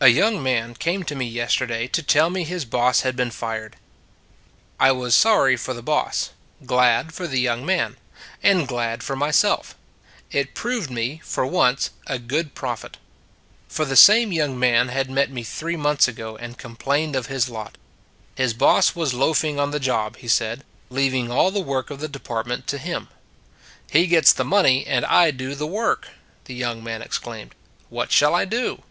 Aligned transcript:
A 0.00 0.08
young 0.08 0.42
man 0.42 0.72
came 0.74 1.02
to 1.02 1.14
me 1.14 1.26
yesterday 1.26 1.86
to 1.88 2.02
tell 2.02 2.30
me 2.30 2.42
his 2.42 2.64
boss 2.64 3.02
had 3.02 3.14
been 3.14 3.30
fired. 3.30 3.76
I 4.80 4.92
was 4.92 5.14
sorry 5.14 5.58
for 5.58 5.74
the 5.74 5.82
boss; 5.82 6.30
glad 6.64 7.12
for 7.12 7.26
the 7.26 7.38
young 7.38 7.66
man; 7.66 7.98
and 8.42 8.66
glad 8.66 9.02
for 9.02 9.14
myself. 9.14 9.74
It 10.30 10.54
proved 10.54 10.90
me, 10.90 11.20
for 11.22 11.44
once, 11.44 11.90
a 12.06 12.18
good 12.18 12.54
prophet. 12.54 12.96
For 13.68 13.84
the 13.84 13.94
same 13.94 14.32
young 14.32 14.58
man 14.58 14.88
had 14.88 15.10
met 15.10 15.30
me 15.30 15.42
three 15.42 15.76
months 15.76 16.08
ago 16.08 16.34
and 16.38 16.56
complained 16.56 17.14
of 17.14 17.26
his 17.26 17.50
lot. 17.50 17.76
His 18.34 18.54
boss 18.54 18.94
was 18.96 19.12
loafing 19.12 19.60
on 19.60 19.70
the 19.70 19.78
job, 19.78 20.16
he 20.16 20.28
said, 20.28 20.64
leaving 20.88 21.30
all 21.30 21.50
the 21.50 21.60
work 21.60 21.90
of 21.90 22.00
the 22.00 22.08
depart 22.08 22.46
ment 22.46 22.66
to 22.68 22.78
him." 22.78 23.08
He 23.92 24.06
gets 24.06 24.32
the 24.32 24.46
money, 24.46 24.86
and 24.86 25.04
I 25.04 25.30
do 25.30 25.54
the 25.54 25.66
work," 25.66 26.08
the 26.46 26.54
young 26.54 26.82
man 26.82 27.02
exclaimed. 27.02 27.54
"What 27.90 28.10
shall 28.12 28.34
I 28.34 28.46
do?" 28.46 28.82